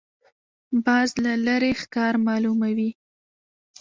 [0.85, 2.91] باز له لرې ښکار معلوموي